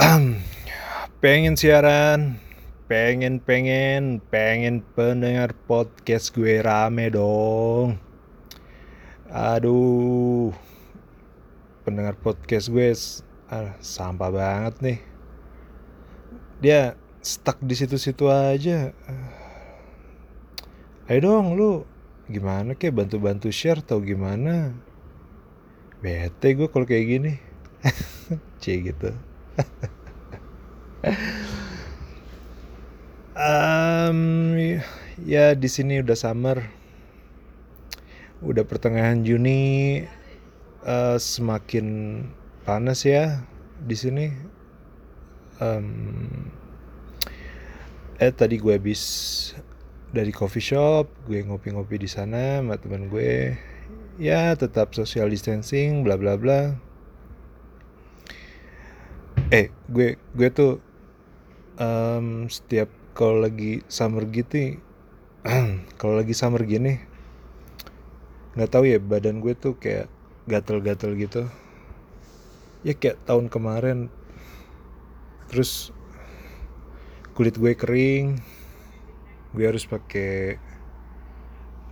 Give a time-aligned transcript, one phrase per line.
[1.20, 2.40] pengen siaran,
[2.88, 8.00] pengen pengen pengen pendengar podcast gue rame dong.
[9.28, 10.56] Aduh,
[11.84, 12.96] pendengar podcast gue
[13.52, 14.98] ah, sampah banget nih.
[16.64, 18.96] Dia stuck di situ-situ aja.
[21.12, 21.84] Ayo dong lu
[22.24, 24.72] gimana kek bantu-bantu share atau gimana?
[26.00, 27.32] Bete gue kalau kayak gini.
[28.64, 29.28] C gitu.
[33.36, 34.20] Um,
[35.24, 36.64] ya di sini udah summer,
[38.44, 40.04] udah pertengahan Juni,
[40.84, 41.86] uh, semakin
[42.64, 43.44] panas ya
[43.84, 44.26] di sini.
[45.60, 46.48] Um,
[48.20, 49.02] eh tadi gue habis
[50.12, 53.56] dari coffee shop, gue ngopi-ngopi di sana sama teman gue.
[54.20, 56.76] Ya tetap social distancing, bla bla bla.
[59.50, 60.78] Eh gue gue tuh
[61.74, 62.86] um, setiap
[63.18, 64.78] kalau lagi summer gitu
[65.98, 67.02] kalau lagi summer gini
[68.54, 70.06] nggak tahu ya badan gue tuh kayak
[70.46, 71.50] gatel-gatel gitu.
[72.86, 74.06] Ya kayak tahun kemarin
[75.50, 75.90] terus
[77.34, 78.38] kulit gue kering
[79.50, 80.62] gue harus pakai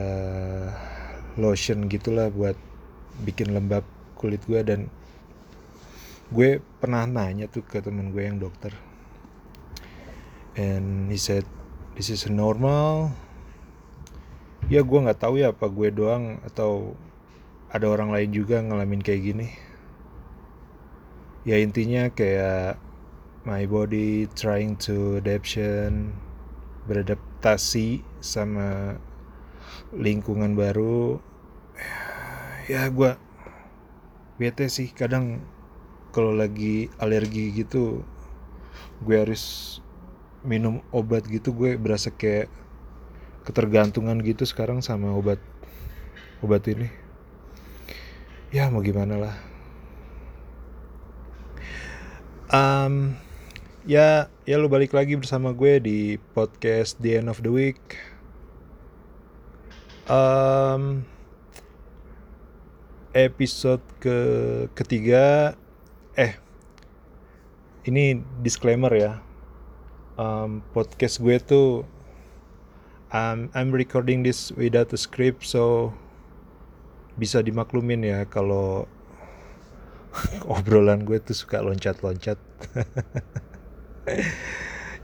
[0.00, 0.72] uh,
[1.36, 2.56] lotion gitulah buat
[3.28, 3.84] bikin lembab
[4.16, 4.88] kulit gue dan
[6.32, 8.72] gue pernah nanya tuh ke temen gue yang dokter.
[10.56, 11.44] And he said
[11.92, 13.12] this is normal.
[14.72, 16.96] Ya gue nggak tahu ya apa gue doang atau
[17.68, 19.48] ada orang lain juga ngalamin kayak gini.
[21.44, 22.80] Ya intinya kayak
[23.44, 26.16] my body trying to adaptation
[26.88, 28.96] beradaptasi sama
[29.92, 31.20] lingkungan baru.
[32.72, 33.20] Ya gue
[34.40, 34.88] bete sih.
[34.96, 35.44] Kadang
[36.12, 38.04] kalau lagi alergi gitu
[39.02, 39.78] gue harus
[40.46, 42.52] minum obat gitu gue berasa kayak
[43.42, 45.42] ketergantungan gitu sekarang sama obat
[46.42, 46.90] obat ini.
[48.52, 49.36] Ya mau gimana lah.
[52.52, 53.16] Um,
[53.88, 55.98] ya ya lu balik lagi bersama gue di
[56.36, 57.80] podcast The End of the Week.
[60.10, 61.08] Um,
[63.14, 64.18] episode ke
[64.76, 65.56] ketiga
[66.12, 66.36] eh
[67.88, 69.12] ini disclaimer ya.
[70.20, 71.88] Um, podcast gue tuh
[73.10, 75.96] um, I'm recording this without a script so
[77.16, 78.84] bisa dimaklumin ya kalau
[80.52, 82.38] obrolan gue tuh suka loncat-loncat.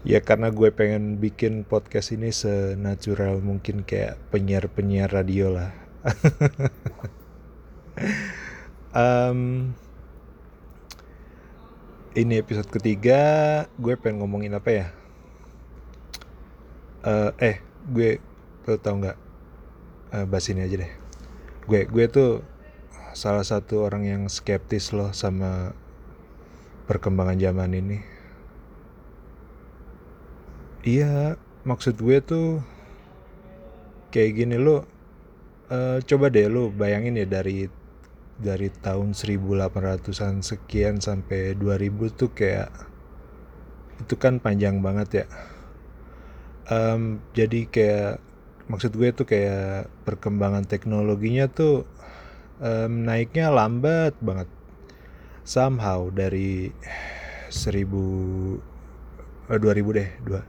[0.06, 5.74] Ya karena gue pengen bikin podcast ini senatural mungkin kayak penyiar-penyiar radio lah.
[8.94, 9.74] Um,
[12.18, 13.22] ini episode ketiga
[13.78, 14.86] gue pengen ngomongin apa ya?
[17.06, 17.62] Uh, eh
[17.94, 18.18] gue
[18.66, 19.14] lo tau nggak?
[20.10, 20.92] Uh, bahas ini aja deh.
[21.70, 22.42] Gue gue tuh
[23.14, 25.70] salah satu orang yang skeptis loh sama
[26.90, 27.98] perkembangan zaman ini.
[30.82, 32.58] Iya maksud gue tuh
[34.10, 34.82] kayak gini lo
[35.70, 37.70] uh, coba deh lo bayangin ya dari
[38.38, 42.70] dari tahun 1800-an sekian sampai 2000 tuh kayak
[43.98, 45.26] itu kan panjang banget ya.
[46.70, 48.22] Um, jadi kayak
[48.70, 51.82] maksud gue tuh kayak perkembangan teknologinya tuh
[52.62, 54.46] um, naiknya lambat banget.
[55.42, 56.70] Somehow dari
[57.50, 57.90] 1000
[59.50, 60.42] eh, 2000 deh dua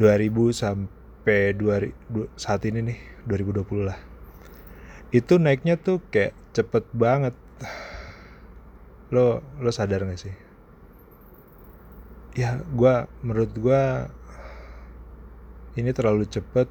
[0.00, 2.98] 2000 sampai 2000 saat ini nih
[3.28, 3.98] 2020 lah.
[5.12, 7.34] Itu naiknya tuh kayak cepet banget.
[9.10, 10.34] Lo lo sadar gak sih?
[12.38, 12.94] Ya gue
[13.26, 13.82] menurut gue
[15.78, 16.66] ini terlalu cepet.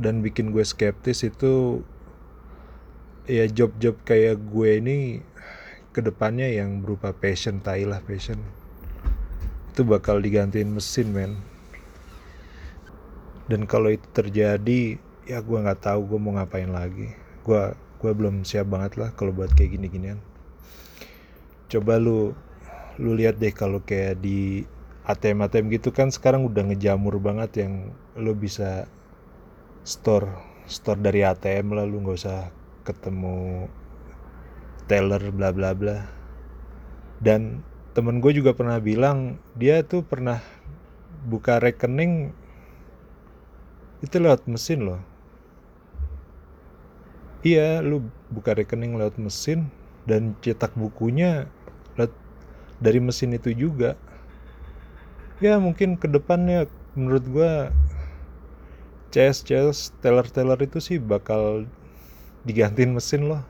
[0.00, 1.84] Dan bikin gue skeptis itu
[3.28, 4.98] ya job-job kayak gue ini
[5.90, 8.38] ke depannya yang berupa passion tai lah passion.
[9.74, 11.32] Itu bakal digantiin mesin men.
[13.50, 17.12] Dan kalau itu terjadi ya gue nggak tahu gue mau ngapain lagi.
[17.42, 20.18] Gue gue belum siap banget lah kalau buat kayak gini-ginian.
[21.68, 22.32] Coba lu
[22.96, 24.64] lu lihat deh kalau kayak di
[25.04, 28.88] ATM ATM gitu kan sekarang udah ngejamur banget yang lo bisa
[29.84, 30.32] store
[30.64, 32.48] store dari ATM lah lu nggak usah
[32.88, 33.68] ketemu
[34.88, 36.08] teller bla bla bla.
[37.20, 37.60] Dan
[37.92, 40.40] temen gue juga pernah bilang dia tuh pernah
[41.28, 42.32] buka rekening
[44.00, 45.09] itu lewat mesin loh
[47.40, 49.72] iya lu buka rekening lewat mesin
[50.04, 51.48] dan cetak bukunya
[51.96, 52.12] lewat
[52.80, 53.96] dari mesin itu juga.
[55.40, 57.52] Ya mungkin ke depannya menurut gue
[59.10, 61.64] CS CS teller teller itu sih bakal
[62.44, 63.42] digantiin mesin loh.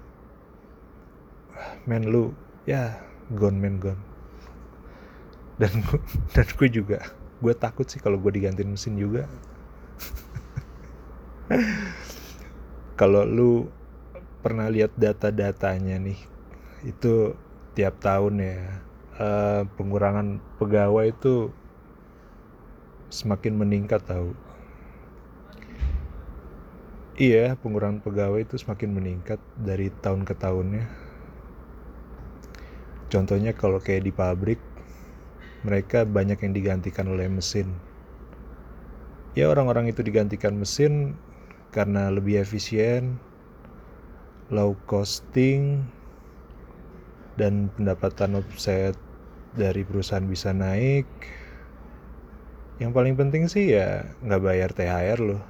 [1.84, 2.30] Men lu
[2.66, 2.94] ya
[3.34, 3.98] gone men gone.
[5.58, 5.82] Dan
[6.34, 7.02] dan gue juga
[7.40, 9.26] gue takut sih kalau gue digantiin mesin juga.
[13.00, 13.66] Kalau lu
[14.40, 16.20] pernah lihat data-datanya nih?
[16.84, 17.36] Itu
[17.76, 18.58] tiap tahun ya.
[19.20, 21.52] Uh, pengurangan pegawai itu
[23.12, 24.32] semakin meningkat tahu.
[27.20, 30.88] Iya pengurangan pegawai itu semakin meningkat dari tahun ke tahunnya.
[33.12, 34.56] Contohnya kalau kayak di pabrik
[35.60, 37.76] mereka banyak yang digantikan oleh mesin.
[39.36, 41.12] Ya orang-orang itu digantikan mesin
[41.76, 43.20] karena lebih efisien
[44.50, 45.86] low costing
[47.38, 48.98] dan pendapatan offset
[49.54, 51.06] dari perusahaan bisa naik
[52.80, 55.42] yang paling penting sih ya nggak bayar THR loh.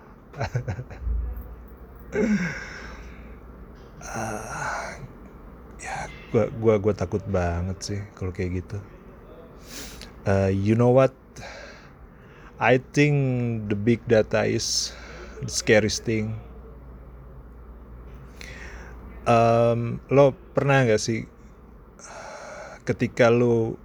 [4.03, 4.91] Uh,
[5.87, 8.83] ya gua gua gua takut banget sih kalau kayak gitu.
[10.27, 11.15] Uh, you know what?
[12.59, 13.15] I think
[13.71, 14.91] the big data is
[15.41, 16.35] the scariest thing
[19.31, 21.23] um, lo pernah nggak sih
[22.83, 23.79] ketika lo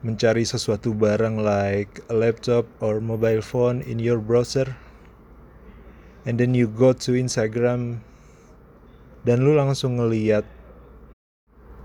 [0.00, 4.78] mencari sesuatu barang like a laptop or mobile phone in your browser
[6.24, 8.00] and then you go to Instagram
[9.26, 10.46] dan lu langsung ngeliat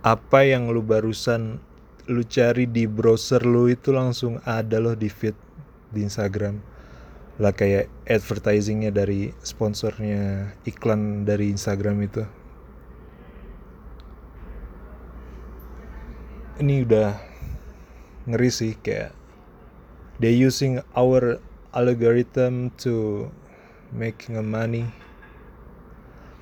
[0.05, 1.57] apa yang lu barusan
[2.05, 5.33] lu cari di browser lu itu langsung ada loh di feed
[5.89, 6.72] di Instagram
[7.41, 12.21] lah kayak advertisingnya dari sponsornya iklan dari Instagram itu.
[16.61, 17.17] Ini udah
[18.29, 19.17] ngeri sih kayak
[20.21, 21.41] they using our
[21.73, 23.25] algorithm to
[23.89, 24.85] making a money.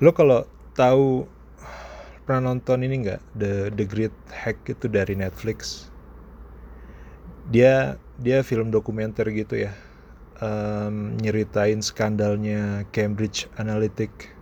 [0.04, 0.44] Lo kalau
[0.76, 1.24] tahu
[2.28, 3.20] pernah nonton ini nggak?
[3.32, 5.88] The the Great Hack itu dari Netflix.
[7.48, 9.72] Dia dia film dokumenter gitu ya
[10.42, 14.34] um, nyeritain skandalnya Cambridge Analytic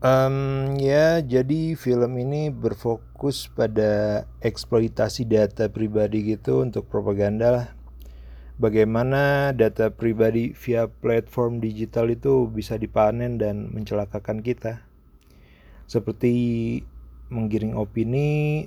[0.00, 7.68] um, ya jadi film ini berfokus pada eksploitasi data pribadi gitu untuk propaganda lah
[8.58, 14.82] bagaimana data pribadi via platform digital itu bisa dipanen dan mencelakakan kita.
[15.88, 16.34] Seperti
[17.32, 18.66] menggiring opini,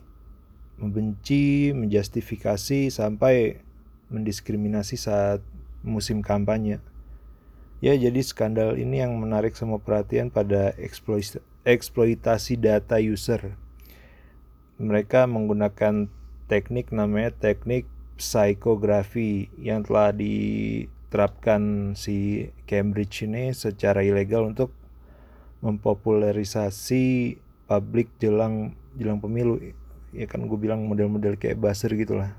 [0.79, 3.61] membenci, menjustifikasi sampai
[4.09, 5.43] mendiskriminasi saat
[5.81, 6.79] musim kampanye.
[7.81, 10.77] Ya, jadi skandal ini yang menarik semua perhatian pada
[11.65, 13.57] eksploitasi data user.
[14.77, 16.09] Mereka menggunakan
[16.45, 17.89] teknik namanya teknik
[18.21, 24.69] psikografi yang telah diterapkan si Cambridge ini secara ilegal untuk
[25.65, 29.57] mempopularisasi publik jelang jelang pemilu
[30.11, 32.35] ya kan gue bilang model-model kayak buzzer gitulah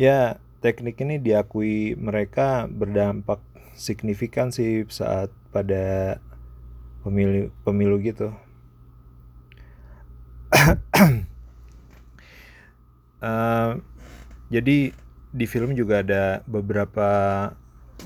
[0.00, 3.44] ya teknik ini diakui mereka berdampak
[3.76, 6.16] signifikan sih saat pada
[7.04, 8.32] pemilu pemilu gitu
[13.24, 13.82] Uh,
[14.54, 14.94] jadi
[15.34, 17.10] di film juga ada beberapa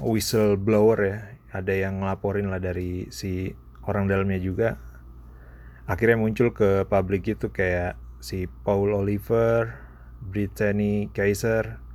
[0.00, 1.18] whistleblower ya,
[1.52, 3.52] ada yang ngelaporin lah dari si
[3.84, 4.80] orang dalamnya juga.
[5.84, 9.76] Akhirnya muncul ke publik itu kayak si Paul Oliver,
[10.24, 11.87] Brittany Kaiser.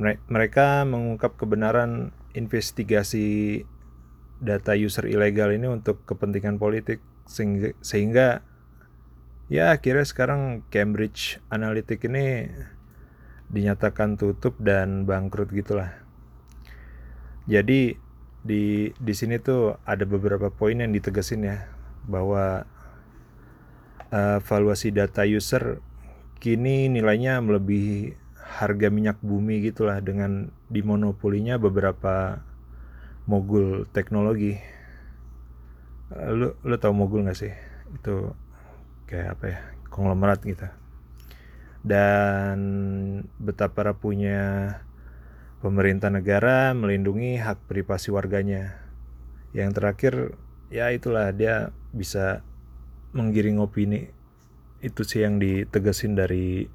[0.00, 3.62] Mereka mengungkap kebenaran investigasi
[4.42, 8.28] data user ilegal ini untuk kepentingan politik sehingga, sehingga
[9.52, 12.48] ya akhirnya sekarang Cambridge Analytic ini
[13.52, 15.92] dinyatakan tutup dan bangkrut gitulah.
[17.44, 18.00] Jadi
[18.42, 21.70] di di sini tuh ada beberapa poin yang ditegasin ya
[22.10, 22.66] bahwa
[24.10, 25.78] uh, valuasi data user
[26.42, 28.18] kini nilainya melebihi
[28.52, 32.44] harga minyak bumi gitulah dengan dimonopolinya beberapa
[33.24, 34.60] mogul teknologi.
[36.12, 37.52] Lu lu tahu mogul nggak sih?
[37.96, 38.36] Itu
[39.08, 40.68] kayak apa ya konglomerat gitu
[41.82, 42.58] dan
[43.42, 44.70] betapa punya
[45.58, 48.78] pemerintah negara melindungi hak privasi warganya
[49.50, 50.38] yang terakhir
[50.70, 52.46] ya itulah dia bisa
[53.12, 54.08] menggiring opini
[54.80, 56.70] itu sih yang ditegasin dari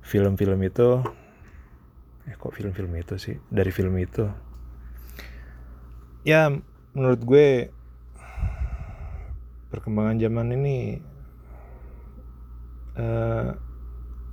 [0.00, 1.04] film-film itu
[2.28, 3.36] eh kok film-film itu sih?
[3.48, 4.28] Dari film itu.
[6.22, 6.52] Ya
[6.92, 7.48] menurut gue
[9.70, 10.78] perkembangan zaman ini
[12.98, 13.54] uh,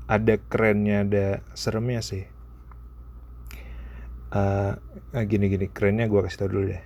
[0.07, 2.25] ada kerennya ada seremnya sih.
[4.27, 4.75] Uh,
[5.23, 6.83] gini gini kerennya gue kasih tau dulu deh.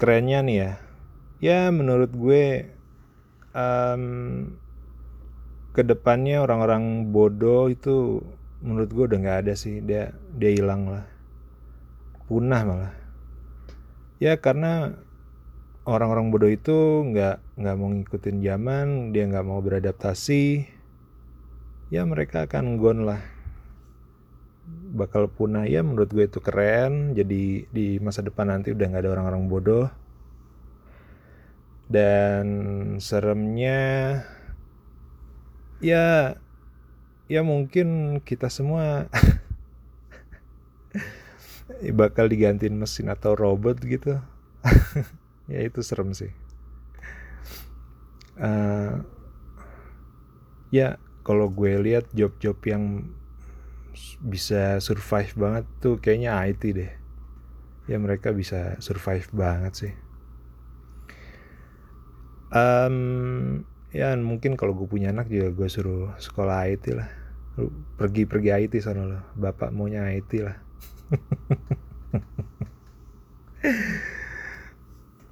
[0.00, 0.72] Kerennya nih ya
[1.40, 2.68] ya menurut gue
[3.56, 4.04] um,
[5.70, 8.22] ke depannya orang-orang bodoh itu
[8.60, 9.78] menurut gue udah nggak ada sih.
[9.82, 11.04] Dia dia hilang lah.
[12.26, 12.94] Punah malah.
[14.20, 14.94] Ya karena
[15.88, 18.86] orang-orang bodoh itu nggak nggak mau ngikutin zaman
[19.16, 20.68] dia nggak mau beradaptasi
[21.90, 23.22] ya mereka akan gone lah.
[24.90, 25.66] Bakal punah.
[25.66, 27.14] Ya menurut gue itu keren.
[27.14, 29.86] Jadi di masa depan nanti udah nggak ada orang-orang bodoh.
[31.90, 32.46] Dan
[33.02, 33.78] seremnya
[35.80, 36.36] ya
[37.30, 39.08] ya mungkin kita semua
[42.00, 44.20] bakal digantiin mesin atau robot gitu.
[45.50, 46.30] Ya itu serem sih.
[48.38, 49.02] Uh,
[50.70, 50.94] ya
[51.26, 53.10] kalau gue lihat job-job yang
[54.22, 56.92] bisa survive banget tuh kayaknya IT deh.
[57.90, 59.94] Ya mereka bisa survive banget sih.
[62.54, 67.10] Um, ya mungkin kalau gue punya anak juga gue suruh sekolah IT lah.
[67.98, 69.20] Pergi pergi IT sana lo.
[69.34, 70.56] Bapak maunya IT lah.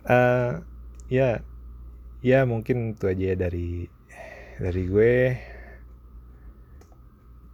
[0.05, 0.61] Uh,
[1.19, 1.41] ya
[2.19, 3.87] ya mungkin itu aja ya dari
[4.59, 5.17] dari gue.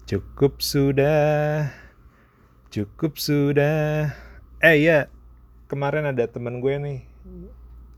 [0.05, 1.69] Cukup sudah
[2.73, 4.11] cukup sudah.
[4.65, 5.13] Eh ya
[5.69, 7.01] kemarin ada teman gue nih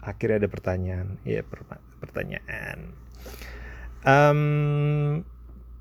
[0.06, 1.18] akhirnya ada pertanyaan.
[1.26, 1.42] Ya
[1.98, 2.94] pertanyaan.
[4.06, 4.40] Um,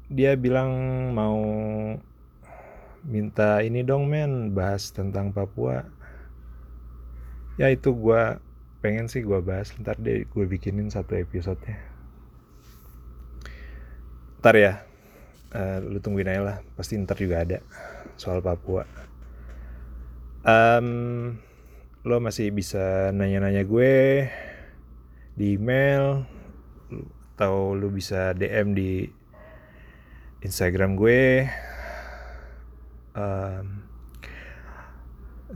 [0.10, 0.74] dia bilang
[1.14, 1.38] mau
[3.06, 5.86] minta ini dong men bahas tentang Papua.
[7.62, 8.42] Ya itu gue
[8.82, 9.70] pengen sih gue bahas.
[9.78, 11.96] Ntar deh gue bikinin satu episode nya
[14.46, 14.74] ntar ya.
[15.50, 16.58] Uh, lu tungguin aja lah.
[16.78, 17.66] Pasti ntar juga ada
[18.14, 18.86] soal Papua.
[20.46, 21.42] Um,
[22.06, 24.30] lo masih bisa nanya-nanya gue
[25.34, 26.22] di email
[27.34, 29.10] atau lu bisa DM di
[30.46, 31.50] Instagram gue.
[33.18, 33.90] Um,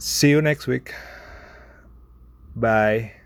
[0.01, 0.89] see you next week.
[2.57, 3.18] Bye